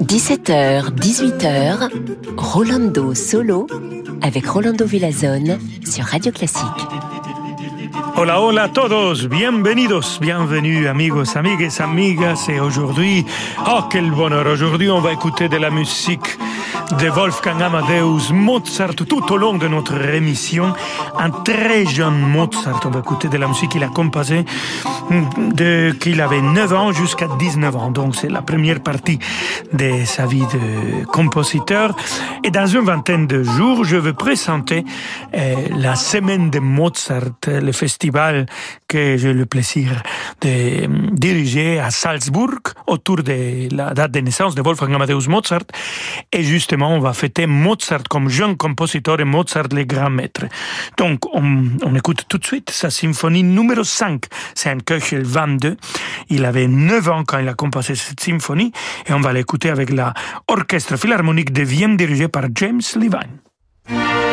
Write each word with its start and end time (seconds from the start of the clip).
17h, 0.00 0.94
18h, 0.94 1.90
Rolando 2.38 3.14
Solo 3.14 3.66
avec 4.22 4.46
Rolando 4.46 4.86
Villazone 4.86 5.58
sur 5.84 6.06
Radio 6.06 6.32
Classique. 6.32 6.64
Hola, 8.16 8.40
hola 8.40 8.62
a 8.62 8.68
todos, 8.68 9.28
bienvenidos, 9.28 10.18
bienvenue 10.18 10.88
amigos, 10.88 11.36
amigues, 11.36 11.78
amigas. 11.82 12.48
Et 12.48 12.58
aujourd'hui, 12.58 13.26
oh 13.66 13.82
quel 13.90 14.10
bonheur, 14.10 14.46
aujourd'hui 14.46 14.88
on 14.88 15.00
va 15.00 15.12
écouter 15.12 15.50
de 15.50 15.58
la 15.58 15.68
musique 15.68 16.38
de 16.96 17.08
Wolfgang 17.08 17.60
Amadeus 17.62 18.32
Mozart 18.32 18.94
tout 18.94 19.32
au 19.32 19.36
long 19.36 19.58
de 19.58 19.68
notre 19.68 19.94
émission. 20.14 20.72
Un 21.18 21.30
très 21.30 21.84
jeune 21.84 22.18
Mozart, 22.18 22.80
on 22.84 22.90
va 22.90 23.00
écouter 23.00 23.28
de 23.28 23.36
la 23.36 23.46
musique 23.46 23.70
qu'il 23.72 23.84
a 23.84 23.88
composée 23.88 24.44
de 25.54 25.92
qu'il 26.00 26.20
avait 26.20 26.40
9 26.40 26.72
ans 26.72 26.92
jusqu'à 26.92 27.28
19 27.38 27.76
ans. 27.76 27.90
Donc 27.90 28.16
c'est 28.16 28.30
la 28.30 28.42
première 28.42 28.80
partie 28.80 29.18
de 29.72 30.04
sa 30.04 30.26
vie 30.26 30.46
de 30.46 31.04
compositeur. 31.06 31.94
Et 32.44 32.50
dans 32.50 32.66
une 32.66 32.84
vingtaine 32.84 33.26
de 33.26 33.42
jours, 33.42 33.84
je 33.84 33.96
vais 33.96 34.12
présenter 34.12 34.84
euh, 35.34 35.54
la 35.76 35.96
semaine 35.96 36.50
de 36.50 36.58
Mozart, 36.58 37.38
le 37.46 37.72
festival 37.72 38.46
que 38.86 39.16
j'ai 39.16 39.32
le 39.32 39.46
plaisir 39.46 40.02
de 40.40 40.48
euh, 40.48 40.86
diriger 41.12 41.78
à 41.80 41.90
Salzbourg 41.90 42.60
autour 42.86 43.22
de 43.22 43.74
la 43.74 43.92
date 43.92 44.12
de 44.12 44.20
naissance 44.20 44.54
de 44.54 44.62
Wolfgang 44.62 44.94
Amadeus 44.94 45.28
Mozart. 45.28 45.66
Et 46.32 46.42
justement, 46.42 46.77
on 46.86 47.00
va 47.00 47.12
fêter 47.12 47.46
Mozart 47.46 48.04
comme 48.08 48.28
jeune 48.28 48.56
compositeur 48.56 49.20
et 49.20 49.24
Mozart 49.24 49.68
les 49.72 49.86
grands 49.86 50.10
maîtres. 50.10 50.46
Donc, 50.96 51.20
on, 51.34 51.94
écoute 51.94 52.24
tout 52.28 52.38
de 52.38 52.44
suite 52.44 52.70
sa 52.70 52.90
symphonie 52.90 53.42
numéro 53.42 53.84
5. 53.84 54.24
C'est 54.54 54.70
un 54.70 54.78
Köchel 54.78 55.24
22. 55.24 55.76
Il 56.30 56.44
avait 56.44 56.68
9 56.68 57.08
ans 57.08 57.24
quand 57.26 57.38
il 57.38 57.48
a 57.48 57.54
composé 57.54 57.94
cette 57.94 58.20
symphonie 58.20 58.72
et 59.06 59.12
on 59.12 59.20
va 59.20 59.32
l'écouter 59.32 59.70
avec 59.70 59.90
la 59.90 60.14
Orchestre 60.46 60.96
Philharmonique 60.96 61.52
de 61.52 61.62
Vienne 61.62 61.96
dirigée 61.96 62.28
par 62.28 62.44
James 62.54 62.80
Levine. 62.96 64.27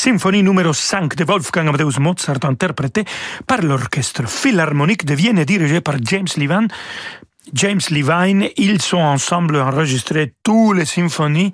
Symphonie 0.00 0.42
numéro 0.42 0.72
5 0.72 1.14
de 1.14 1.24
Wolfgang 1.24 1.68
Amadeus 1.68 2.00
Mozart 2.00 2.42
interprétée 2.44 3.04
par 3.46 3.60
l'orchestre 3.60 4.26
philharmonique 4.26 5.04
de 5.04 5.12
Vienne 5.12 5.44
dirigé 5.44 5.82
par 5.82 5.96
James 6.02 6.26
Levine. 6.38 6.68
James 7.52 7.82
Levine, 7.90 8.48
ils 8.56 8.80
sont 8.80 8.96
ensemble 8.96 9.56
enregistrés 9.56 10.32
toutes 10.42 10.78
les 10.78 10.86
symphonies 10.86 11.52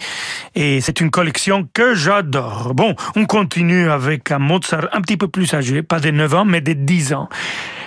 et 0.55 0.81
c'est 0.81 1.01
une 1.01 1.11
collection 1.11 1.69
que 1.75 1.97
j'adore. 1.97 2.73
Bon, 2.73 2.95
on 3.17 3.27
continue 3.27 3.91
avec 3.91 4.31
un 4.31 4.39
Mozart 4.39 4.91
un 4.93 5.01
petit 5.01 5.17
peu 5.17 5.27
plus 5.27 5.53
âgé, 5.53 5.83
pas 5.83 5.99
de 5.99 6.13
9 6.13 6.35
ans, 6.35 6.45
mais 6.45 6.61
de 6.61 6.75
10 6.75 7.15
ans. 7.15 7.29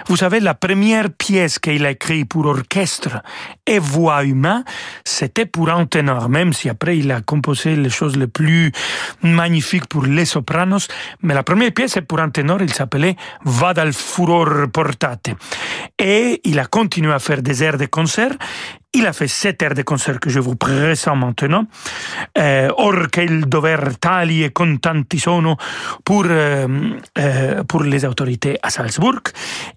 Vous 0.10 0.18
savez, 0.18 0.40
la 0.40 0.56
première 0.56 1.12
pièce 1.12 1.60
qu'il 1.60 1.86
a 1.86 1.92
écrite 1.92 2.28
pour 2.28 2.48
orchestre 2.48 3.22
et 3.68 3.78
voix 3.78 4.24
humaine, 4.24 4.64
c'était 5.06 5.46
pour 5.46 5.70
un 5.70 5.86
ténor, 5.86 6.30
même 6.30 6.52
si 6.52 6.68
après 6.68 6.98
il 6.98 7.12
a 7.12 7.22
composé 7.22 7.76
les 7.76 7.92
choses 7.92 8.18
les 8.18 8.26
plus 8.26 8.72
magnifiques 9.22 9.86
pour 9.86 10.06
les 10.06 10.26
sopranos. 10.26 10.88
Mais 11.22 11.36
la 11.36 11.44
première 11.44 11.72
pièce 11.74 11.96
est 11.98 12.02
pour 12.02 12.20
un 12.20 12.32
ténor, 12.32 12.60
il 12.64 12.74
s'appelait 12.74 13.18
Vadal 13.46 13.94
Furor 13.94 14.72
Portate. 14.74 15.30
Et 16.00 16.42
il 16.44 16.58
a 16.58 16.66
continué 16.66 17.14
à 17.14 17.20
faire 17.20 17.44
des 17.44 17.64
airs 17.64 17.78
de 17.78 17.86
concert 17.86 18.32
il 18.94 19.06
a 19.06 19.14
fait 19.14 19.28
sept 19.28 19.62
airs 19.62 19.76
de 19.76 19.84
concert 19.84 20.20
que 20.20 20.30
je 20.30 20.40
vous 20.40 20.56
présente 20.56 21.18
maintenant. 21.18 21.66
Euh, 22.38 22.70
Or 22.78 23.10
qu'il 23.12 23.46
dover 23.46 23.98
tali 24.00 24.44
e 24.44 24.52
contanti 24.52 25.20
sono 25.20 25.58
pour, 26.04 26.26
euh, 26.26 26.68
euh, 27.18 27.64
pour 27.66 27.84
les 27.84 28.04
autorités 28.06 28.58
à 28.64 28.70
Salzbourg. 28.70 29.22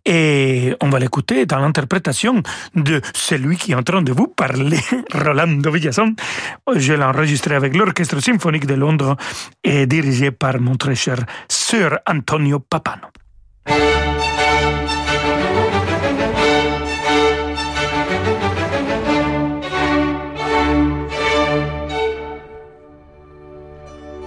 Et 0.04 0.74
on 0.80 0.88
va 0.88 0.98
l'écouter 0.98 1.44
dans 1.46 1.58
l'interprétation 1.58 2.42
de 2.74 3.00
celui 3.12 3.56
qui 3.56 3.72
est 3.72 3.74
en 3.74 3.82
train 3.82 4.02
de 4.02 4.12
vous 4.12 4.28
parler, 4.28 4.80
Rolando 5.12 5.70
Villazon. 5.70 6.14
Je 6.74 6.94
l'ai 6.94 7.04
enregistré 7.04 7.54
avec 7.54 7.76
l'Orchestre 7.76 8.20
symphonique 8.20 8.66
de 8.66 8.74
Londres 8.74 9.16
et 9.62 9.86
dirigé 9.86 10.30
par 10.30 10.58
mon 10.58 10.76
très 10.76 10.94
cher 10.94 11.18
Sir 11.48 11.98
Antonio 12.06 12.60
Papano. 12.60 13.08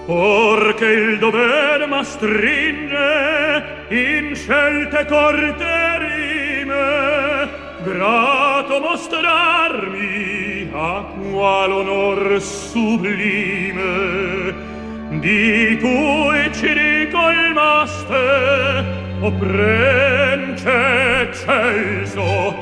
or 0.06 0.74
che 0.74 0.86
il 0.86 1.18
dover 1.18 1.86
m'astringe 1.88 3.64
in 3.88 4.34
scelte 4.34 5.04
corte 5.06 5.98
rime 5.98 7.48
grato 7.82 8.80
mostrarmi 8.80 10.70
a 10.72 11.04
qual 11.30 11.72
onor 11.72 12.40
sublime 12.40 13.84
di 15.18 15.76
cui 15.80 16.52
ci 16.52 16.72
ricolmaste 16.72 18.14
o 19.20 19.32
prence 19.32 20.70
eccelso. 21.22 22.54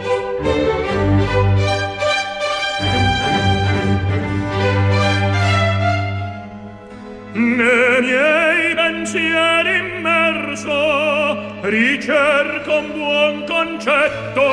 Ne 7.35 8.01
miei 8.01 8.75
pensieri 8.77 9.79
immerso 9.79 11.59
ricerco 11.63 12.79
un 12.79 12.93
buon 12.93 13.45
concetto. 13.45 14.47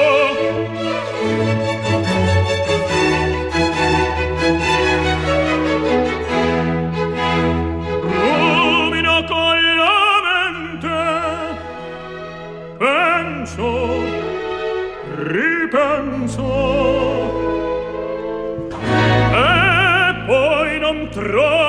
Penso 12.79 14.01
Ripenso. 15.17 16.50
E 19.33 20.15
poi 20.25 20.79
non 20.79 21.09
trovo 21.11 21.61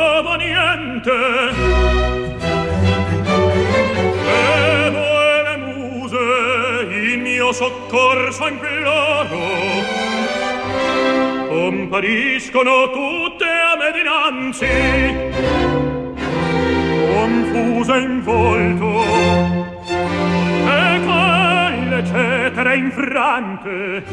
soccorso 7.52 8.46
imploro 8.48 10.02
compariscono 11.92 12.90
tutte 12.90 13.44
a 13.44 13.76
me 13.76 13.92
dinanzi. 13.92 14.66
Confuse 17.12 17.98
in 17.98 18.22
volto. 18.22 19.04
E 20.66 21.00
quelle 21.04 22.04
cetere 22.06 22.76
infrante. 22.76 24.04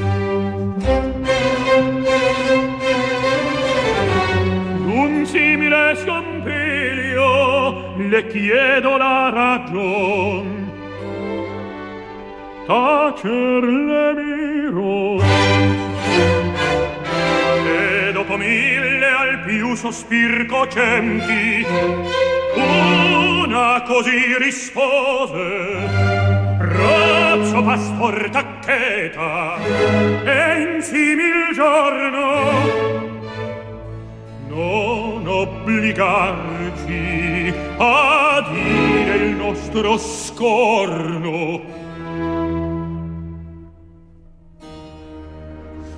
Un 4.85 5.25
simile 5.25 5.95
scompiglio 5.95 6.78
le 7.97 8.27
chiedo 8.27 8.97
la 8.97 9.29
ragion 9.29 10.69
tacer 12.65 13.63
le 13.63 14.13
miro 14.13 15.19
e 17.65 18.11
dopo 18.13 18.37
mille 18.37 19.05
al 19.05 19.39
più 19.41 19.75
sospir 19.75 20.45
cocenti 20.45 21.65
una 22.55 23.81
così 23.87 24.37
rispose 24.37 25.87
razzo 26.57 27.63
pastor 27.63 28.29
taccheta 28.29 29.55
e 30.23 30.61
in 30.61 30.81
simil 30.81 31.53
giorno 31.53 33.08
non 34.59 35.25
obbligarci 35.25 36.93
a 37.77 38.45
dire 38.51 39.15
il 39.15 39.35
nostro 39.35 39.97
scorno. 39.97 41.61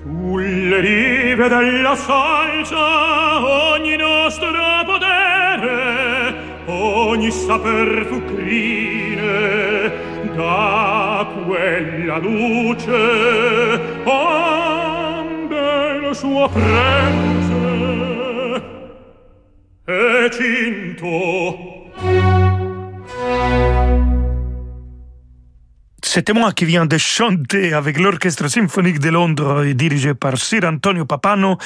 Sulle 0.04 0.80
rive 0.80 1.48
della 1.48 1.96
salsa 1.96 3.74
ogni 3.74 3.96
nostro 3.96 4.52
potere 4.86 6.36
ogni 6.68 7.32
saper 7.32 8.06
fu 8.08 8.24
crine 8.26 9.92
da 10.36 11.28
quella 11.46 12.18
luce 12.18 13.80
ambe 14.06 15.98
lo 16.00 16.14
suo 16.14 16.48
prese 16.50 18.11
e 19.92 20.30
cinto. 20.32 21.82
C'était 26.14 26.34
moi 26.34 26.52
qui 26.52 26.66
viens 26.66 26.86
de 26.86 26.98
chanter 26.98 27.74
avec 27.74 27.98
l'Orchestre 27.98 28.50
symphonique 28.50 29.00
de 29.00 29.08
Londres 29.08 29.64
dirigé 29.74 30.14
par 30.14 30.38
Sir 30.38 30.66
Antonio 30.66 31.06
Papano, 31.06 31.58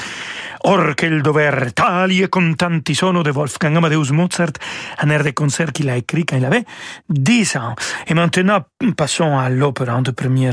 Or 0.67 0.93
che 0.95 1.05
il 1.05 1.21
dover 1.21 1.73
tali 1.73 2.21
e 2.21 2.29
contanti 2.29 2.95
sono 2.95 3.21
de 3.21 3.31
Wolfgang 3.31 3.75
Amadeus 3.75 4.09
Mozart, 4.09 4.57
un 4.97 5.11
air 5.11 5.23
de 5.23 5.31
concert 5.33 5.71
qu'il 5.71 5.89
a 5.89 5.95
écrit 5.95 6.25
quand 6.25 6.37
il 6.37 6.45
avait 6.45 6.65
10 7.07 7.57
ans. 7.57 7.75
Et 8.07 8.15
maintenant, 8.15 8.65
passons 8.95 9.37
à 9.37 9.49
l'opéra 9.49 10.01
de 10.01 10.09
premier 10.09 10.51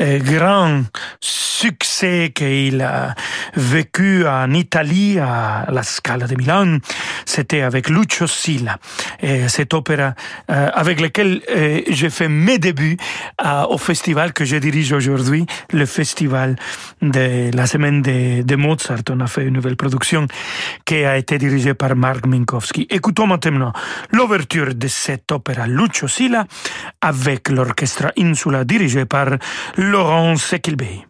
euh, 0.00 0.18
grand 0.20 0.84
succès 1.20 2.32
qu'il 2.34 2.80
a 2.80 3.14
vécu 3.54 4.26
en 4.26 4.52
Italie, 4.52 5.18
à 5.18 5.66
la 5.70 5.82
Scala 5.82 6.26
de 6.26 6.34
Milan. 6.34 6.78
C'était 7.26 7.60
avec 7.60 7.90
Lucio 7.90 8.26
Silla. 8.26 8.78
Et 9.20 9.48
cet 9.48 9.74
opéra 9.74 10.14
euh, 10.50 10.70
avec 10.72 11.00
lequel 11.00 11.42
euh, 11.50 11.82
j'ai 11.88 12.10
fait 12.10 12.28
mes 12.28 12.58
débuts 12.58 12.96
au 13.68 13.78
festival 13.78 14.32
que 14.32 14.44
je 14.44 14.56
dirige 14.56 14.92
aujourd'hui, 14.92 15.46
le 15.72 15.86
festival 15.86 16.56
de 17.02 17.54
la 17.54 17.66
semaine 17.66 18.02
de, 18.02 18.56
Mozart. 18.56 19.02
On 19.10 19.20
a 19.20 19.26
fait 19.26 19.44
une 19.44 19.54
nouvelle 19.54 19.76
production 19.76 20.26
qui 20.84 21.04
a 21.04 21.16
été 21.16 21.38
dirigée 21.38 21.74
par 21.74 21.94
Mark 21.96 22.26
Minkowski. 22.26 22.86
Écoutons 22.90 23.26
maintenant 23.26 23.72
l'ouverture 24.12 24.74
de 24.74 24.88
cet 24.88 25.32
opéra 25.32 25.66
Lucio 25.66 26.08
Silla 26.08 26.46
avec 27.00 27.48
l'orchestre 27.48 28.12
Insula 28.18 28.64
dirigé 28.64 29.04
par 29.04 29.28
Laurent 29.76 30.36
Sekilbey. 30.36 31.06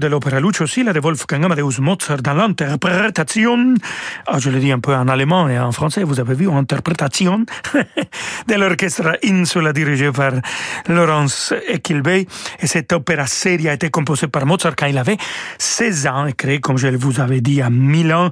De 0.00 0.06
l'opéra 0.06 0.40
Lucio 0.40 0.66
Silla 0.66 0.94
de 0.94 1.00
Wolfgang 1.00 1.44
Amadeus 1.44 1.78
Mozart 1.80 2.22
dans 2.22 2.32
l'interprétation, 2.32 3.74
ah, 4.26 4.38
je 4.38 4.48
le 4.48 4.58
dis 4.58 4.72
un 4.72 4.80
peu 4.80 4.94
en 4.94 5.06
allemand 5.08 5.46
et 5.48 5.58
en 5.58 5.72
français, 5.72 6.04
vous 6.04 6.18
avez 6.18 6.32
vu, 6.34 6.50
interprétation 6.50 7.44
de 8.48 8.54
l'orchestre 8.54 9.18
Insula 9.22 9.74
dirigé 9.74 10.10
par 10.10 10.32
Laurence 10.88 11.52
Equilbey. 11.68 12.26
Et 12.60 12.66
cette 12.66 12.94
opéra 12.94 13.26
série 13.26 13.68
a 13.68 13.74
été 13.74 13.90
composée 13.90 14.28
par 14.28 14.46
Mozart 14.46 14.76
quand 14.76 14.86
il 14.86 14.96
avait 14.96 15.18
16 15.58 16.06
ans 16.06 16.24
et 16.26 16.32
comme 16.60 16.78
je 16.78 16.88
vous 16.88 17.20
avais 17.20 17.42
dit, 17.42 17.60
à 17.60 17.68
Milan. 17.68 18.30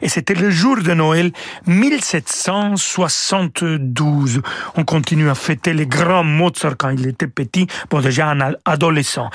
Et 0.00 0.08
c'était 0.08 0.32
le 0.34 0.48
jour 0.48 0.78
de 0.78 0.94
Noël 0.94 1.32
1772. 1.66 4.40
On 4.76 4.84
continue 4.84 5.28
à 5.28 5.34
fêter 5.34 5.74
les 5.74 5.86
grands 5.86 6.24
Mozart 6.24 6.78
quand 6.78 6.88
il 6.88 7.06
était 7.06 7.26
petit, 7.26 7.66
bon 7.90 8.00
déjà 8.00 8.30
un 8.30 8.54
adolescent. 8.64 9.28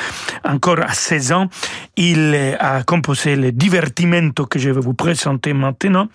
Encore 0.43 0.79
à 0.79 0.93
16 0.93 1.31
ans, 1.31 1.47
il 1.97 2.57
a 2.59 2.83
composé 2.83 3.35
le 3.35 3.51
divertimento 3.51 4.45
que 4.45 4.59
je 4.59 4.69
vais 4.69 4.81
vous 4.81 4.93
présenter 4.93 5.53
maintenant. 5.53 6.07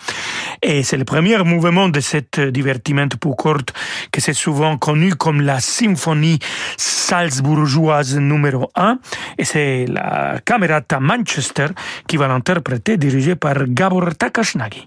Et 0.63 0.83
c'est 0.83 0.97
le 0.97 1.05
premier 1.05 1.39
mouvement 1.39 1.89
de 1.89 2.01
cet 2.01 2.41
divertimento 2.41 3.17
pour 3.17 3.37
cordes 3.37 3.71
que 4.13 4.21
c'est 4.21 4.35
souvent 4.35 4.77
connu 4.77 5.15
comme 5.15 5.41
la 5.41 5.61
symphonie 5.61 6.39
salzbourgeoise 6.77 8.19
numéro 8.19 8.71
1. 8.75 8.99
Et 9.39 9.45
c'est 9.45 9.87
la 9.89 10.41
Camerata 10.45 11.01
Manchester 11.01 11.69
qui 12.07 12.17
va 12.17 12.29
l'interpréter, 12.29 12.97
dirigée 12.97 13.37
par 13.37 13.67
Gabor 13.67 14.15
Takashnagi. 14.17 14.87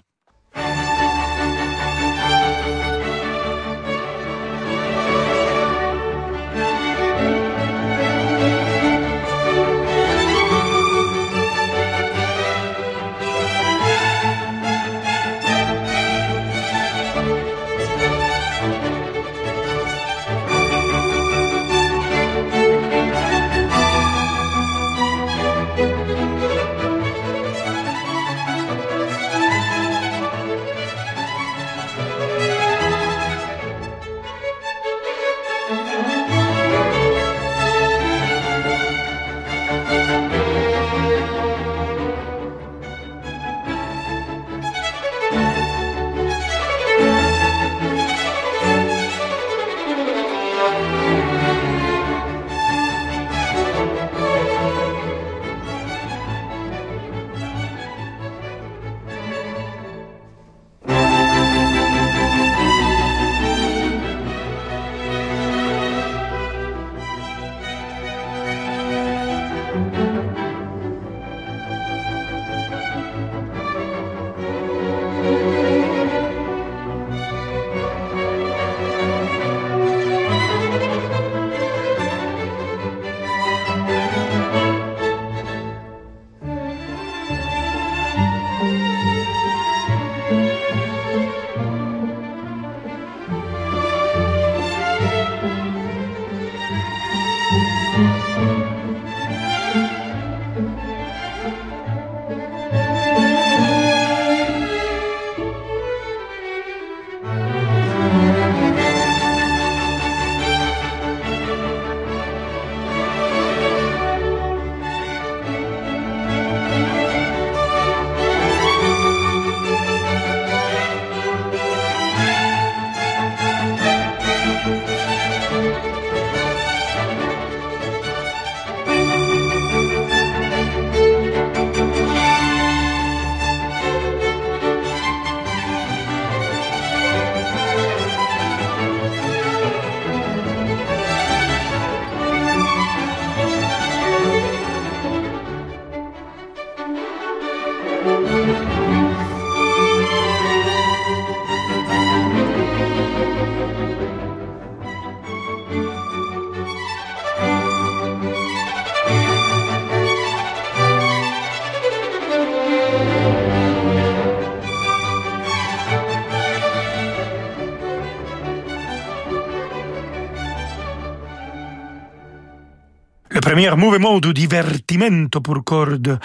Premier 173.54 173.70
mouvement 173.76 174.18
du 174.18 174.34
divertimento 174.34 175.40
pour 175.40 175.62
cordes 175.62 176.18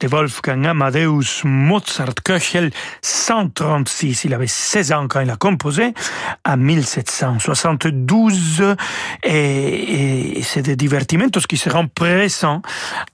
de 0.00 0.08
Wolfgang 0.08 0.66
Amadeus 0.66 1.44
Mozart 1.44 2.14
Köchel, 2.24 2.72
136. 3.00 4.24
Il 4.24 4.34
avait 4.34 4.48
16 4.48 4.90
ans 4.90 5.06
quand 5.08 5.20
il 5.20 5.30
a 5.30 5.36
composé, 5.36 5.94
à 6.42 6.56
1772. 6.56 8.74
Et, 9.22 10.38
et 10.38 10.42
c'est 10.42 10.62
des 10.62 10.74
divertimentos 10.74 11.46
qui 11.48 11.56
seront 11.56 11.86
présents 11.86 12.62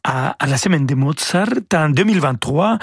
à, 0.02 0.34
la 0.46 0.56
semaine 0.56 0.86
de 0.86 0.94
Mozart 0.94 1.48
en 1.74 1.90
2023. 1.90 2.78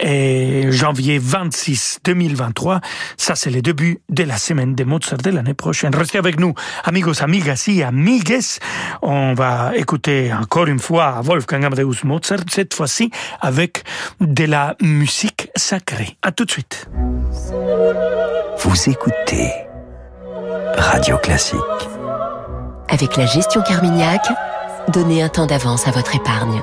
Et 0.00 0.70
janvier 0.70 1.18
26 1.18 1.98
2023. 2.04 2.80
Ça, 3.16 3.34
c'est 3.34 3.50
le 3.50 3.60
début 3.60 3.98
de 4.08 4.22
la 4.22 4.36
semaine 4.36 4.76
de 4.76 4.84
Mozart 4.84 5.18
de 5.18 5.30
l'année 5.30 5.54
prochaine. 5.54 5.92
Restez 5.92 6.18
avec 6.18 6.38
nous, 6.38 6.54
amigos, 6.84 7.24
amigas 7.24 7.64
y 7.66 7.82
amigues. 7.82 8.38
On 9.02 9.34
va 9.34 9.72
écouter 9.74 10.11
encore 10.32 10.66
une 10.66 10.78
fois 10.78 11.20
Wolfgang 11.22 11.64
Amadeus 11.64 12.04
Mozart, 12.04 12.44
cette 12.50 12.74
fois-ci 12.74 13.10
avec 13.40 13.84
de 14.20 14.44
la 14.44 14.76
musique 14.80 15.50
sacrée. 15.56 16.16
À 16.22 16.32
tout 16.32 16.44
de 16.44 16.50
suite. 16.50 16.88
Vous 18.58 18.90
écoutez 18.90 19.50
Radio 20.76 21.16
Classique. 21.18 21.58
Avec 22.88 23.16
la 23.16 23.26
gestion 23.26 23.62
Carmignac, 23.62 24.22
donnez 24.88 25.22
un 25.22 25.28
temps 25.28 25.46
d'avance 25.46 25.88
à 25.88 25.90
votre 25.90 26.14
épargne. 26.14 26.62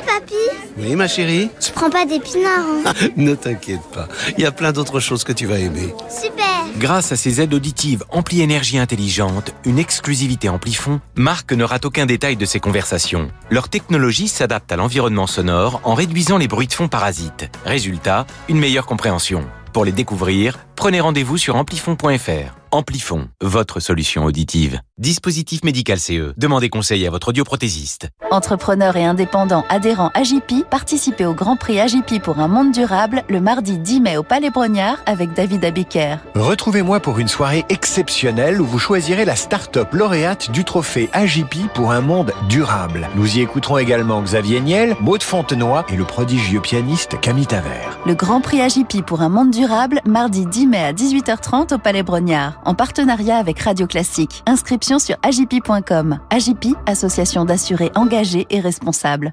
Papy, 0.00 0.20
papy 0.20 0.34
Oui, 0.78 0.96
ma 0.96 1.08
chérie 1.08 1.50
Tu 1.60 1.72
prends 1.72 1.90
pas 1.90 2.06
d'épinards, 2.06 2.64
hein 2.86 2.92
Ne 3.16 3.34
t'inquiète 3.34 3.82
pas, 3.92 4.08
il 4.36 4.42
y 4.42 4.46
a 4.46 4.52
plein 4.52 4.72
d'autres 4.72 5.00
choses 5.00 5.24
que 5.24 5.32
tu 5.32 5.46
vas 5.46 5.58
aimer. 5.58 5.94
Super 6.08 6.44
Grâce 6.78 7.12
à 7.12 7.16
ses 7.16 7.40
aides 7.40 7.52
auditives 7.52 8.04
Ampli 8.10 8.40
Énergie 8.40 8.78
Intelligente, 8.78 9.54
une 9.64 9.78
exclusivité 9.78 10.48
Amplifon, 10.48 11.00
Marc 11.14 11.52
ne 11.52 11.64
rate 11.64 11.84
aucun 11.84 12.06
détail 12.06 12.36
de 12.36 12.46
ses 12.46 12.60
conversations. 12.60 13.30
Leur 13.50 13.68
technologie 13.68 14.28
s'adapte 14.28 14.70
à 14.72 14.76
l'environnement 14.76 15.26
sonore 15.26 15.80
en 15.84 15.94
réduisant 15.94 16.38
les 16.38 16.48
bruits 16.48 16.68
de 16.68 16.72
fond 16.72 16.88
parasites. 16.88 17.50
Résultat, 17.64 18.26
une 18.48 18.58
meilleure 18.58 18.86
compréhension. 18.86 19.44
Pour 19.72 19.84
les 19.84 19.92
découvrir, 19.92 20.58
prenez 20.76 21.00
rendez-vous 21.00 21.36
sur 21.38 21.56
amplifon.fr. 21.56 22.59
Amplifon, 22.72 23.26
votre 23.40 23.80
solution 23.80 24.24
auditive. 24.24 24.80
Dispositif 24.96 25.64
médical 25.64 25.98
CE. 25.98 26.34
Demandez 26.36 26.68
conseil 26.68 27.04
à 27.04 27.10
votre 27.10 27.28
audioprothésiste. 27.28 28.10
Entrepreneurs 28.30 28.96
et 28.96 29.04
indépendants 29.04 29.64
adhérents 29.68 30.10
AGP, 30.14 30.64
participez 30.70 31.26
au 31.26 31.34
Grand 31.34 31.56
Prix 31.56 31.80
AGP 31.80 32.22
pour 32.22 32.38
un 32.38 32.46
monde 32.46 32.70
durable 32.70 33.24
le 33.28 33.40
mardi 33.40 33.78
10 33.78 34.00
mai 34.02 34.16
au 34.18 34.22
Palais 34.22 34.50
Brognard 34.50 34.98
avec 35.06 35.32
David 35.32 35.64
Abiker. 35.64 36.18
Retrouvez-moi 36.36 37.00
pour 37.00 37.18
une 37.18 37.26
soirée 37.26 37.64
exceptionnelle 37.70 38.60
où 38.60 38.66
vous 38.66 38.78
choisirez 38.78 39.24
la 39.24 39.34
start-up 39.34 39.92
lauréate 39.92 40.52
du 40.52 40.64
trophée 40.64 41.10
AGP 41.12 41.72
pour 41.74 41.90
un 41.90 42.02
monde 42.02 42.32
durable. 42.48 43.08
Nous 43.16 43.36
y 43.36 43.40
écouterons 43.40 43.78
également 43.78 44.22
Xavier 44.22 44.60
Niel, 44.60 44.96
Maud 45.00 45.24
Fontenoy 45.24 45.84
et 45.88 45.96
le 45.96 46.04
prodigieux 46.04 46.60
pianiste 46.60 47.18
Camille 47.20 47.46
Taver. 47.46 47.88
Le 48.06 48.14
Grand 48.14 48.40
Prix 48.40 48.60
AGP 48.60 49.02
pour 49.04 49.22
un 49.22 49.28
monde 49.28 49.50
durable, 49.50 50.00
mardi 50.04 50.46
10 50.46 50.66
mai 50.68 50.84
à 50.84 50.92
18h30 50.92 51.74
au 51.74 51.78
Palais 51.78 52.04
Brognard, 52.04 52.59
en 52.64 52.74
partenariat 52.74 53.36
avec 53.36 53.60
Radio 53.60 53.86
Classique. 53.86 54.42
Inscription 54.46 54.98
sur 54.98 55.16
agipi.com. 55.22 56.18
Agipi, 56.30 56.74
association 56.86 57.44
d'assurés 57.44 57.90
engagés 57.94 58.46
et 58.50 58.60
responsables. 58.60 59.32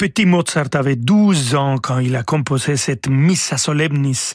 Petit 0.00 0.24
Mozart 0.24 0.70
avait 0.72 0.96
12 0.96 1.54
ans 1.56 1.76
quand 1.76 1.98
il 1.98 2.16
a 2.16 2.22
composé 2.22 2.78
cette 2.78 3.06
Missa 3.06 3.58
Solemnis 3.58 4.32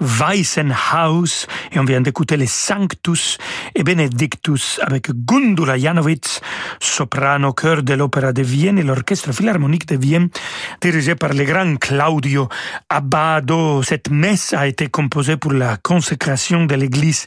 Weissenhaus 0.00 1.48
et 1.72 1.80
on 1.80 1.84
vient 1.84 2.00
d'écouter 2.00 2.36
les 2.36 2.46
Sanctus 2.46 3.36
et 3.74 3.82
Benedictus 3.82 4.78
avec 4.80 5.10
Gundula 5.10 5.76
Janowitz, 5.76 6.40
soprano 6.78 7.52
chœur 7.52 7.82
de 7.82 7.94
l'Opéra 7.94 8.32
de 8.32 8.42
Vienne 8.42 8.78
et 8.78 8.84
l'Orchestre 8.84 9.32
Philharmonique 9.32 9.88
de 9.88 9.96
Vienne 9.96 10.28
dirigé 10.80 11.16
par 11.16 11.34
le 11.34 11.42
grand 11.42 11.76
Claudio 11.80 12.48
Abbado. 12.88 13.82
Cette 13.82 14.10
messe 14.10 14.52
a 14.52 14.68
été 14.68 14.86
composée 14.86 15.36
pour 15.36 15.52
la 15.52 15.78
consécration 15.78 16.64
de 16.64 16.76
l'église 16.76 17.26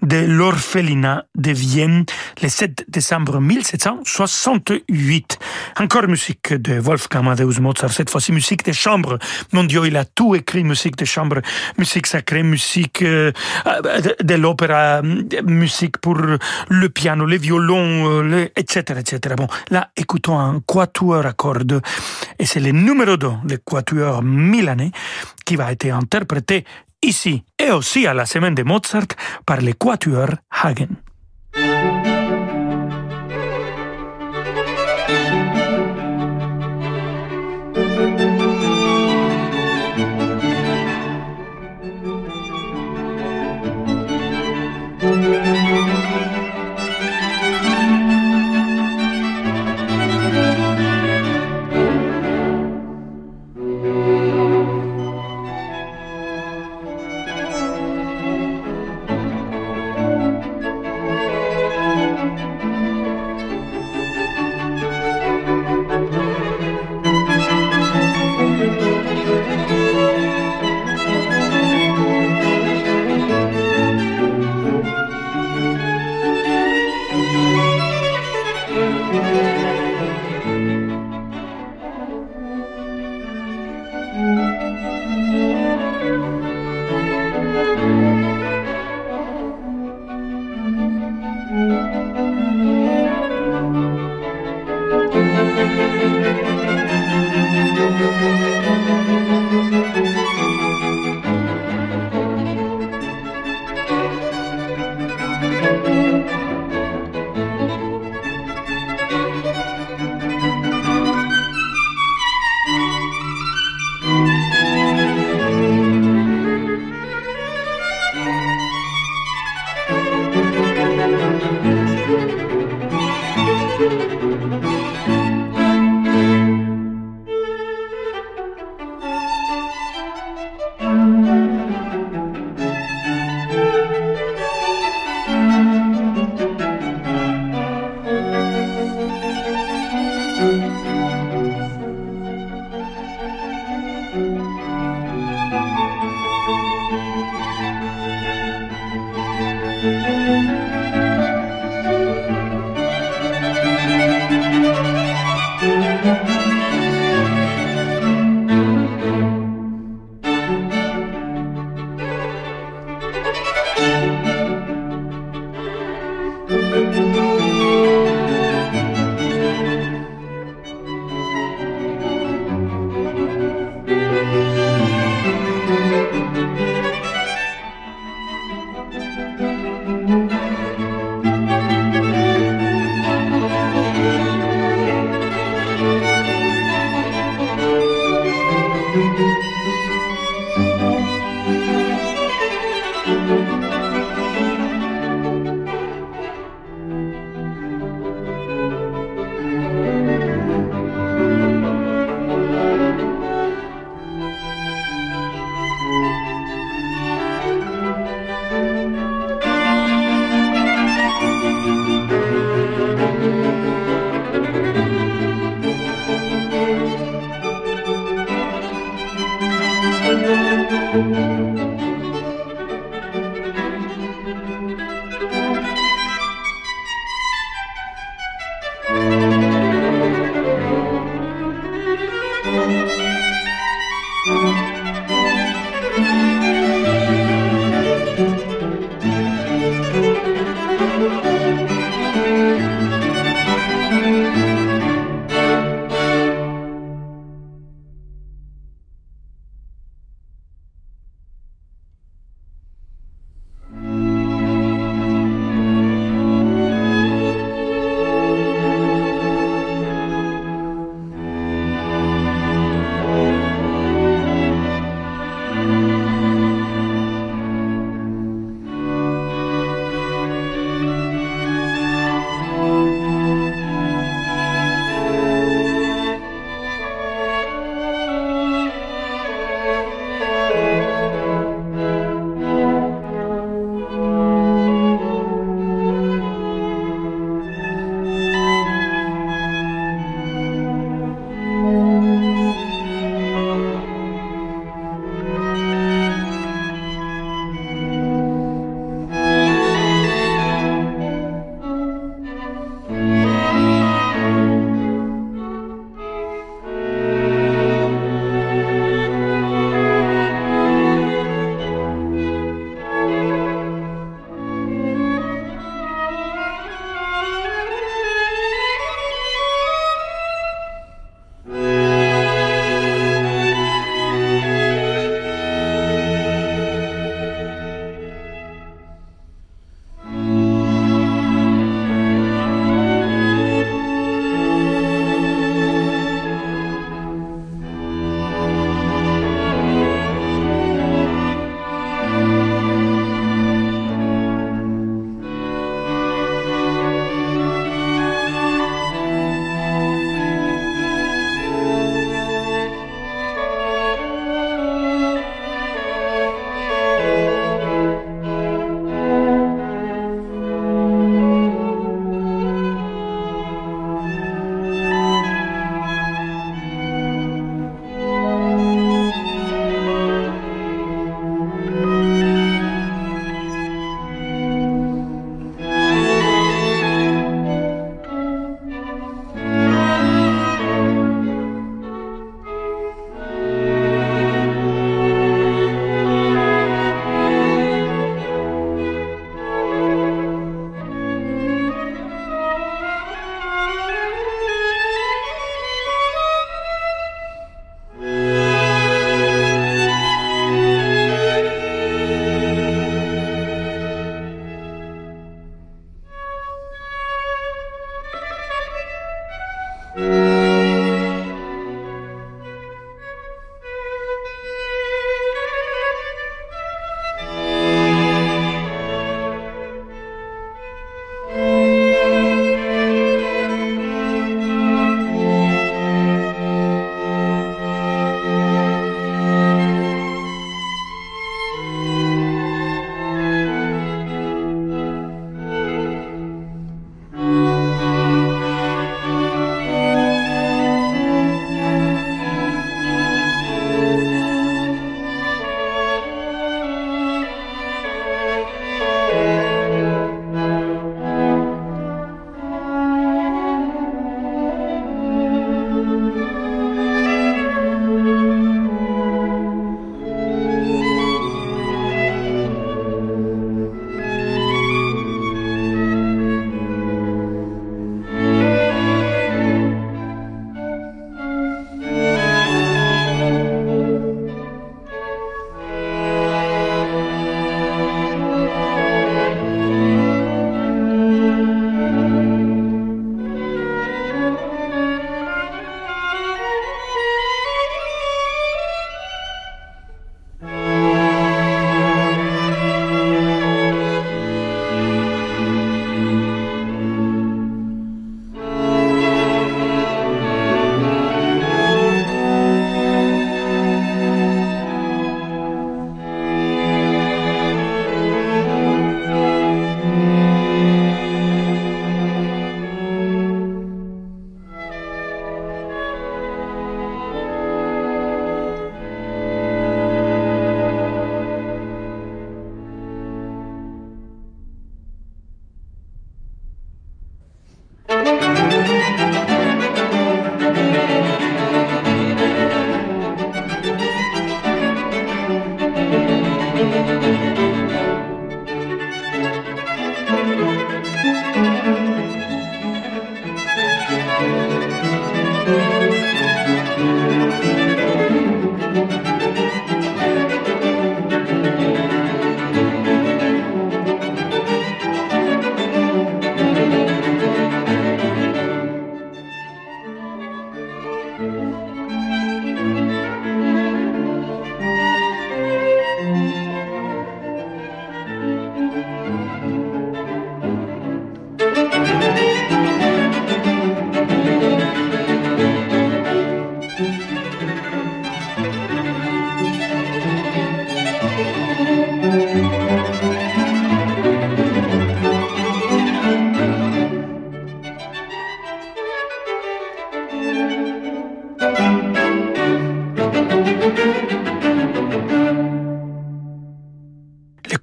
de 0.00 0.24
l'Orphelinat 0.24 1.26
de 1.34 1.50
Vienne 1.50 2.06
le 2.40 2.48
7 2.48 2.86
décembre 2.88 3.42
1768. 3.42 5.38
Encore 5.78 6.08
musique 6.08 6.54
de 6.54 6.78
Wolfgang 6.78 7.25
Amadeus 7.26 7.60
Mozart, 7.60 7.92
cette 7.92 8.08
fois-ci 8.08 8.30
musique 8.30 8.64
de 8.64 8.72
chambre. 8.72 9.18
Mon 9.52 9.64
Dieu, 9.64 9.82
il 9.86 9.96
a 9.96 10.04
tout 10.04 10.34
écrit, 10.36 10.62
musique 10.62 10.96
de 10.96 11.04
chambre, 11.04 11.40
musique 11.76 12.06
sacrée, 12.06 12.44
musique 12.44 13.02
euh, 13.02 13.32
de 14.22 14.34
l'opéra, 14.34 15.02
musique 15.02 15.98
pour 15.98 16.16
le 16.68 16.88
piano, 16.88 17.26
les 17.26 17.38
violons, 17.38 18.48
etc., 18.54 19.00
etc. 19.00 19.34
Bon, 19.36 19.48
là, 19.70 19.90
écoutons 19.96 20.38
un 20.38 20.60
quatuor 20.60 21.26
à 21.26 21.32
cordes, 21.32 21.80
et 22.38 22.46
c'est 22.46 22.60
le 22.60 22.70
numéro 22.70 23.16
2, 23.16 23.28
le 23.48 23.56
quatuor 23.58 24.22
milanais, 24.22 24.92
qui 25.44 25.56
va 25.56 25.72
être 25.72 25.86
interprété 25.86 26.64
ici 27.02 27.42
et 27.58 27.70
aussi 27.70 28.06
à 28.06 28.14
la 28.14 28.26
semaine 28.26 28.54
de 28.54 28.62
Mozart 28.62 29.08
par 29.44 29.60
le 29.60 29.72
quatuor 29.72 30.30
Hagen. 30.50 31.05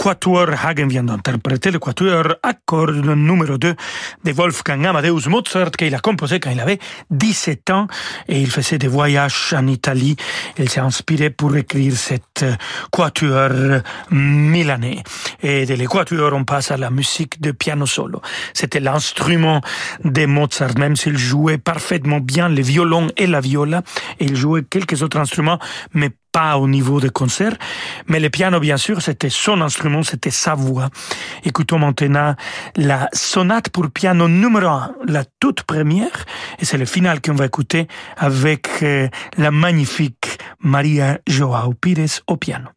Quatuor 0.03 0.49
Hagen 0.61 0.87
vient 0.87 1.05
d'interpréter 1.05 1.71
le 1.71 1.79
quatuor 1.79 2.35
cordes 2.65 3.05
numéro 3.05 3.57
2 3.57 3.73
de 4.25 4.31
Wolfgang 4.33 4.85
Amadeus 4.85 5.29
Mozart 5.29 5.71
qu'il 5.71 5.95
a 5.95 5.99
composé 5.99 6.41
quand 6.41 6.49
il 6.49 6.59
avait 6.59 6.79
17 7.09 7.69
ans 7.69 7.87
et 8.27 8.41
il 8.41 8.51
faisait 8.51 8.77
des 8.77 8.89
voyages 8.89 9.55
en 9.57 9.65
Italie. 9.67 10.17
Il 10.57 10.67
s'est 10.67 10.81
inspiré 10.81 11.29
pour 11.29 11.55
écrire 11.55 11.95
cette 11.95 12.43
quatuor 12.91 13.81
milanais. 14.11 15.03
Et 15.41 15.65
de 15.65 15.73
l'équateur, 15.73 16.33
on 16.33 16.43
passe 16.43 16.71
à 16.71 16.75
la 16.75 16.89
musique 16.89 17.39
de 17.39 17.51
piano 17.51 17.85
solo. 17.85 18.21
C'était 18.53 18.81
l'instrument 18.81 19.61
de 20.03 20.25
Mozart, 20.25 20.77
même 20.77 20.97
s'il 20.97 21.17
jouait 21.17 21.57
parfaitement 21.57 22.19
bien 22.19 22.49
le 22.49 22.61
violon 22.61 23.07
et 23.15 23.25
la 23.25 23.39
viola, 23.39 23.83
et 24.19 24.25
il 24.25 24.35
jouait 24.35 24.63
quelques 24.63 25.01
autres 25.01 25.17
instruments, 25.17 25.59
mais 25.93 26.09
pas 26.33 26.57
au 26.57 26.67
niveau 26.67 26.99
de 26.99 27.07
concert, 27.09 27.55
mais 28.07 28.19
le 28.19 28.29
piano, 28.29 28.59
bien 28.59 28.77
sûr, 28.77 29.01
c'était 29.01 29.29
son 29.29 29.61
instrument, 29.61 30.03
c'était 30.03 30.31
sa 30.31 30.55
voix. 30.55 30.89
Écoutons 31.45 31.79
maintenant 31.79 32.35
la 32.75 33.07
sonate 33.13 33.69
pour 33.69 33.89
piano 33.89 34.27
numéro 34.27 34.67
un, 34.67 34.95
la 35.07 35.23
toute 35.39 35.63
première, 35.63 36.25
et 36.59 36.65
c'est 36.65 36.77
le 36.77 36.85
final 36.85 37.21
qu'on 37.21 37.35
va 37.35 37.45
écouter 37.45 37.87
avec 38.17 38.67
euh, 38.81 39.07
la 39.37 39.51
magnifique 39.51 40.39
Maria 40.59 41.19
Joao 41.27 41.73
Pires 41.73 42.21
au 42.27 42.35
piano. 42.35 42.69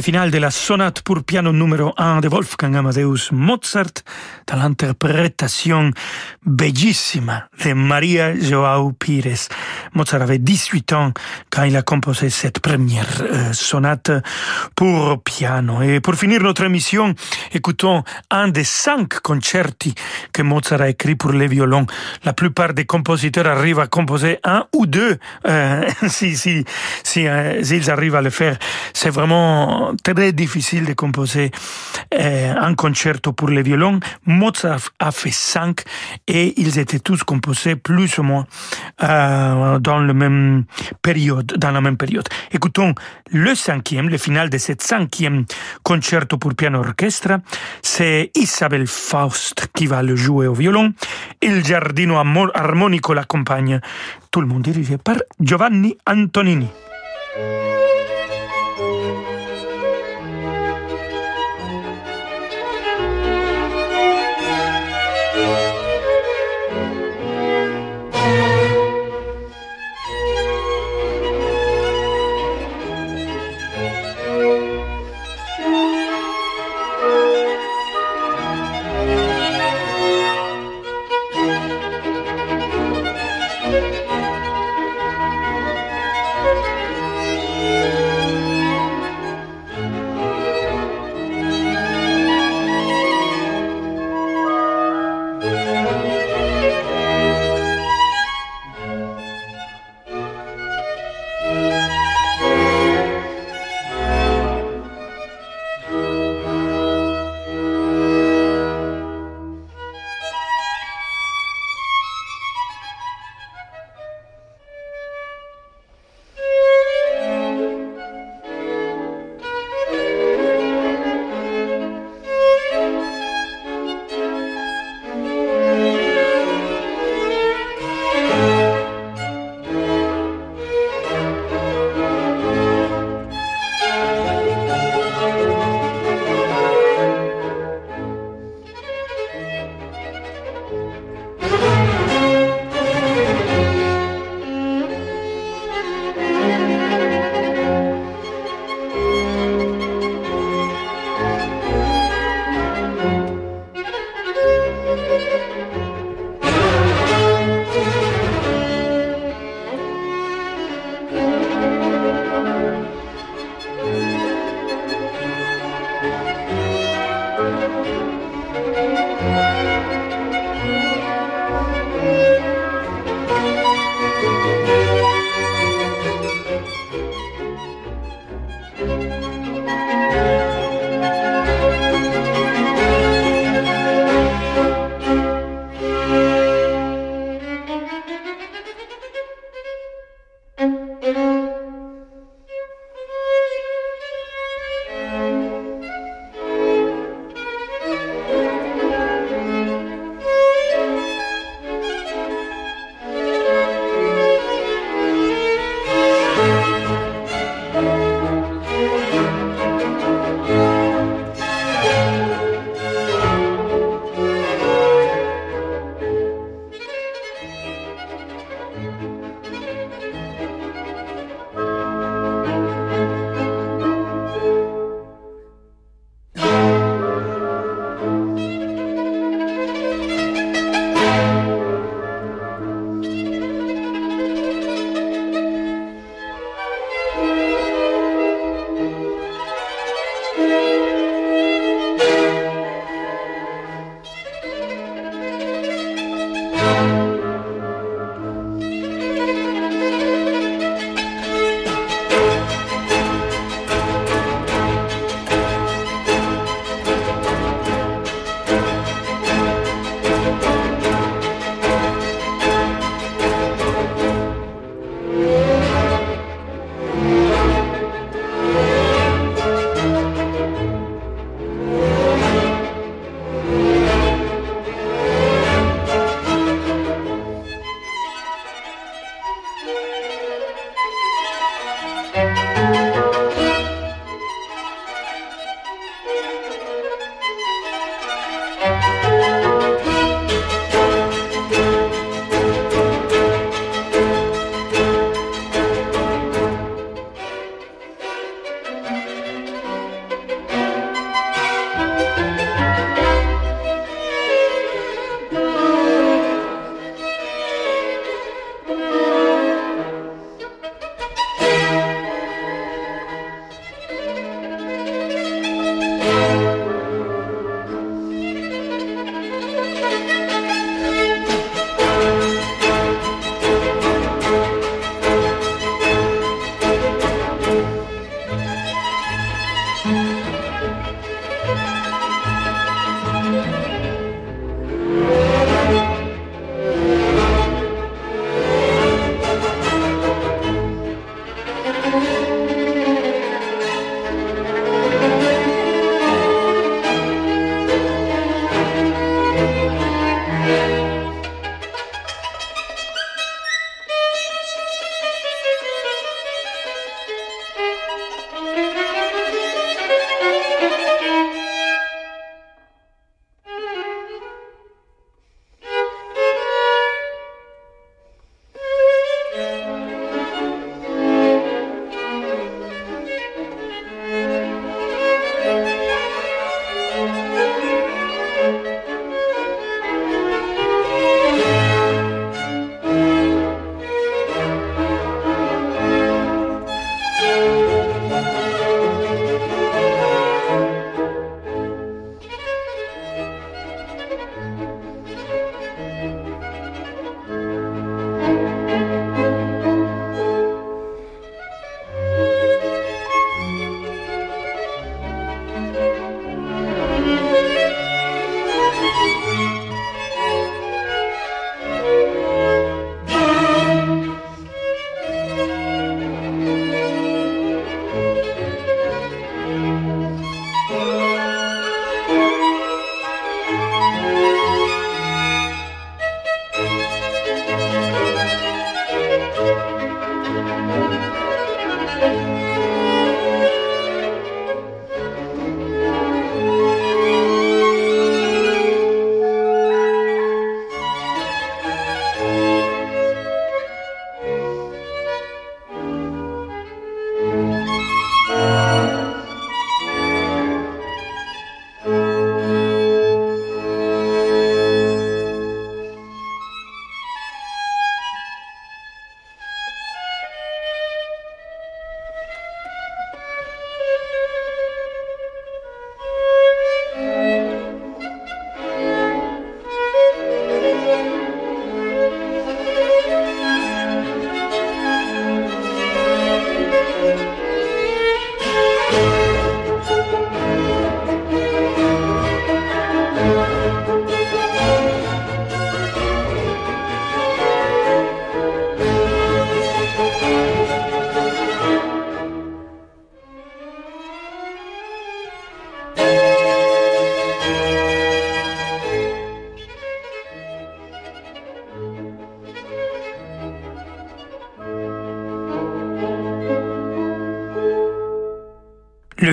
Le 0.00 0.02
final 0.02 0.30
de 0.30 0.38
la 0.38 0.50
sonate 0.50 1.02
pour 1.02 1.22
piano 1.22 1.52
numéro 1.52 1.92
1 1.98 2.22
de 2.22 2.28
Wolfgang 2.28 2.74
Amadeus 2.74 3.32
Mozart, 3.32 4.02
dans 4.46 4.56
l'interprétation 4.56 5.90
bellissima 6.46 7.49
de 7.64 7.74
Maria 7.74 8.34
Joao 8.38 8.92
Pires. 8.92 9.48
Mozart 9.94 10.22
avait 10.22 10.38
18 10.38 10.92
ans 10.92 11.12
quand 11.50 11.64
il 11.64 11.76
a 11.76 11.82
composé 11.82 12.30
cette 12.30 12.60
première 12.60 13.22
euh, 13.22 13.52
sonate 13.52 14.10
pour 14.74 15.22
piano. 15.22 15.82
Et 15.82 16.00
pour 16.00 16.14
finir 16.14 16.42
notre 16.42 16.64
émission, 16.64 17.14
écoutons 17.52 18.02
un 18.30 18.48
des 18.48 18.64
cinq 18.64 19.20
concerti 19.20 19.94
que 20.32 20.42
Mozart 20.42 20.80
a 20.80 20.88
écrit 20.88 21.16
pour 21.16 21.32
les 21.32 21.48
violons. 21.48 21.86
La 22.24 22.32
plupart 22.32 22.72
des 22.72 22.86
compositeurs 22.86 23.46
arrivent 23.46 23.80
à 23.80 23.86
composer 23.86 24.38
un 24.44 24.66
ou 24.74 24.86
deux, 24.86 25.18
euh, 25.46 25.88
si, 26.08 26.36
si, 26.36 26.64
si, 27.02 27.26
euh, 27.26 27.62
s'ils 27.62 27.90
arrivent 27.90 28.16
à 28.16 28.22
le 28.22 28.30
faire. 28.30 28.56
C'est 28.94 29.10
vraiment 29.10 29.92
très 30.02 30.32
difficile 30.32 30.86
de 30.86 30.92
composer 30.94 31.50
un 32.12 32.74
concerto 32.74 33.32
pour 33.32 33.48
les 33.48 33.62
violons. 33.62 34.00
Mozart 34.26 34.90
a 34.98 35.10
fait 35.12 35.30
cinq 35.30 35.82
et 36.26 36.60
ils 36.60 36.78
étaient 36.78 36.98
tous 36.98 37.22
composés 37.22 37.49
plus 37.82 38.18
ou 38.18 38.22
moins 38.22 38.46
euh, 39.02 39.78
dans 39.78 39.98
le 39.98 40.14
même 40.14 40.64
période, 41.02 41.54
dans 41.56 41.70
la 41.70 41.80
même 41.80 41.96
période. 41.96 42.28
Écoutons 42.52 42.94
le 43.30 43.54
cinquième, 43.54 44.08
le 44.08 44.18
final 44.18 44.50
de 44.50 44.58
cette 44.58 44.82
cinquième 44.82 45.44
concerto 45.82 46.38
pour 46.38 46.54
piano 46.54 46.80
orchestre. 46.80 47.40
C'est 47.82 48.30
Isabelle 48.34 48.86
Faust 48.86 49.68
qui 49.74 49.86
va 49.86 50.02
le 50.02 50.16
jouer 50.16 50.46
au 50.46 50.54
violon. 50.54 50.92
Il 51.42 51.64
giardino 51.64 52.16
armonico 52.16 53.14
l'accompagne. 53.14 53.80
Tout 54.30 54.40
le 54.40 54.46
monde 54.46 54.62
dirigé 54.62 54.98
par 54.98 55.16
Giovanni 55.40 55.96
Antonini. 56.06 56.68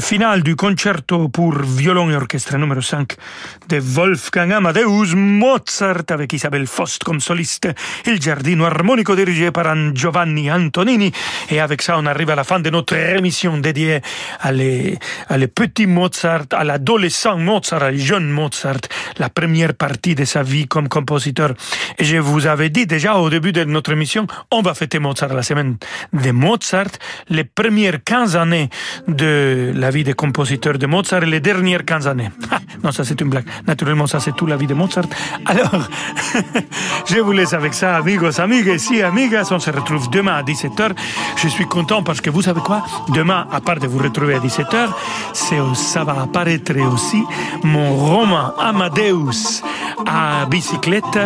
Le 0.08 0.10
final 0.10 0.42
du 0.42 0.56
concerto 0.56 1.28
pour 1.28 1.54
violon 1.60 2.10
et 2.10 2.16
orchestre 2.16 2.56
numéro 2.56 2.80
5 2.80 3.18
de 3.70 3.80
Wolfgang 3.80 4.52
Amadeus 4.54 5.16
Mozart 5.16 6.04
avec 6.10 6.34
Isabelle 6.34 6.68
Faust 6.68 7.04
comme 7.04 7.20
soliste, 7.20 7.70
il 8.06 8.20
giardino 8.22 8.66
armonico 8.66 9.16
dirigé 9.16 9.52
par 9.52 9.76
Giovanni 9.94 10.52
Antonini. 10.52 11.12
Et 11.50 11.60
avec 11.60 11.82
ça, 11.82 11.98
on 11.98 12.06
arrive 12.06 12.30
à 12.30 12.36
la 12.36 12.44
fin 12.44 12.60
de 12.60 12.70
notre 12.70 12.96
émission 12.96 13.58
dédiée 13.58 14.02
à 14.40 14.52
les, 14.52 14.98
à 15.30 15.38
petits 15.48 15.88
Mozart, 15.88 16.46
à 16.52 16.64
l'adolescent 16.64 17.38
Mozart, 17.38 17.84
à 17.84 17.94
jeune 17.94 18.30
Mozart, 18.30 18.82
la 19.18 19.30
première 19.30 19.74
partie 19.74 20.16
de 20.16 20.26
sa 20.26 20.44
vie 20.44 20.68
comme 20.68 20.88
compositeur. 20.88 21.54
Et 21.98 22.06
je 22.06 22.18
vous 22.18 22.48
avais 22.48 22.70
dit 22.70 22.86
déjà 22.86 23.16
au 23.16 23.30
début 23.30 23.52
de 23.52 23.64
notre 23.64 23.92
émission, 23.92 24.28
on 24.52 24.62
va 24.62 24.74
fêter 24.74 25.00
Mozart 25.00 25.34
la 25.34 25.44
semaine 25.44 25.78
de 26.14 26.32
Mozart, 26.32 26.92
les 27.30 27.44
premières 27.44 28.04
15 28.04 28.36
années 28.36 28.70
de 29.08 29.72
la 29.76 29.90
vie 29.90 30.04
des 30.04 30.14
compositeurs 30.14 30.78
de 30.78 30.88
Mozart 30.88 31.24
et 31.24 31.28
les 31.28 31.40
dernières 31.40 31.86
15 31.86 32.08
années. 32.08 32.30
non, 32.84 32.92
ça 32.92 33.04
c'est 33.04 33.20
une 33.22 33.30
blague. 33.30 33.46
Naturellement, 33.66 34.08
ça 34.08 34.20
c'est 34.20 34.36
toute 34.36 34.50
la 34.50 34.58
vie 34.58 34.68
de 34.68 34.74
Mozart. 34.74 35.06
Alors, 35.46 35.88
je 37.06 37.20
vous 37.20 37.32
laisse 37.32 37.54
avec 37.54 37.74
ça, 37.74 37.96
amigos, 37.98 38.40
amigues, 38.40 38.78
si 38.78 39.02
amigas. 39.02 39.48
On 39.52 39.60
se 39.60 39.72
retrouve 39.72 40.10
demain 40.10 40.36
à 40.36 40.44
17h. 40.44 40.92
Je 41.38 41.48
suis 41.48 41.66
content 41.66 42.04
parce 42.04 42.22
que 42.22 42.30
vous 42.30 42.42
savez 42.42 42.62
quoi? 42.62 42.84
Demain, 43.10 43.48
à 43.52 43.62
part 43.62 43.80
de 43.80 43.88
vous 43.88 44.00
retrouver 44.00 44.36
à 44.36 44.40
17h, 44.40 44.90
ça 45.34 46.04
va 46.04 46.22
apparaître 46.24 46.74
aussi 46.94 47.24
mon 47.64 47.96
roman 47.96 48.54
Amadeus 48.60 49.64
à 50.06 50.46
bicyclette 50.46 51.20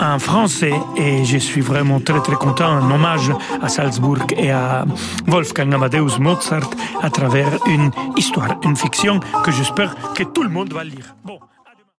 en 0.00 0.18
français 0.18 0.74
et 0.96 1.24
je 1.24 1.38
suis 1.38 1.60
vraiment 1.60 2.00
très 2.00 2.20
très 2.20 2.36
content. 2.36 2.66
Un 2.66 2.90
hommage 2.90 3.32
à 3.62 3.68
Salzbourg 3.68 4.26
et 4.36 4.50
à 4.50 4.84
Wolfgang 5.26 5.72
Amadeus 5.74 6.18
Mozart 6.18 6.70
à 7.02 7.10
travers 7.10 7.58
une 7.66 7.90
histoire, 8.16 8.56
une 8.62 8.76
fiction 8.76 9.20
que 9.44 9.50
j'espère 9.50 9.94
que 10.14 10.24
tout 10.24 10.42
le 10.42 10.48
monde 10.48 10.72
va 10.72 10.84
lire. 10.84 11.14
Bon. 11.24 11.38